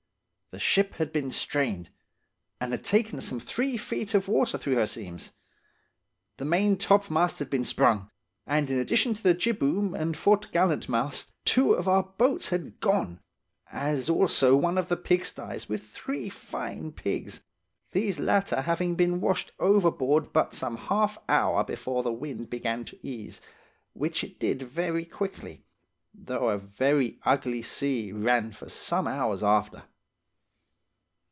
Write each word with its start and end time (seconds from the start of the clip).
The 0.53 0.59
ship 0.59 0.95
had 0.95 1.13
been 1.13 1.31
strained, 1.31 1.87
and 2.59 2.73
had 2.73 2.83
taken 2.83 3.21
some 3.21 3.39
three 3.39 3.77
feet 3.77 4.13
of 4.13 4.27
water 4.27 4.57
through 4.57 4.75
her 4.75 4.85
seams; 4.85 5.31
the 6.35 6.43
maintopmast 6.43 7.39
had 7.39 7.49
been 7.49 7.63
sprung, 7.63 8.11
in 8.45 8.69
addition 8.69 9.13
to 9.13 9.23
the 9.23 9.33
jibboom 9.33 9.95
and 9.97 10.13
foret'gallantmast, 10.17 11.31
two 11.45 11.73
of 11.73 11.87
our 11.87 12.03
boats 12.03 12.49
had 12.49 12.81
gone, 12.81 13.21
as 13.71 14.09
also 14.09 14.53
one 14.57 14.77
of 14.77 14.89
the 14.89 14.97
pigstys, 14.97 15.69
with 15.69 15.87
three 15.87 16.27
fine 16.27 16.91
pigs, 16.91 17.43
these 17.91 18.19
latter 18.19 18.63
having 18.63 18.95
been 18.95 19.21
washed 19.21 19.53
overboard 19.57 20.33
but 20.33 20.53
some 20.53 20.75
half 20.75 21.17
hour 21.29 21.63
before 21.63 22.03
the 22.03 22.11
wind 22.11 22.49
began 22.49 22.83
to 22.83 22.99
ease, 23.01 23.39
which 23.93 24.21
it 24.21 24.37
did 24.37 24.61
very 24.63 25.05
quickly, 25.05 25.63
though 26.13 26.49
a 26.49 26.57
very 26.57 27.21
ugly 27.23 27.61
sea 27.61 28.11
ran 28.11 28.51
for 28.51 28.67
some 28.67 29.07
hours 29.07 29.41
after. 29.41 29.83